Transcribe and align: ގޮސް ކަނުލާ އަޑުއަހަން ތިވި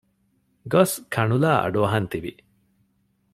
ގޮސް 0.71 0.95
ކަނުލާ 1.13 1.51
އަޑުއަހަން 1.61 2.07
ތިވި 2.11 2.31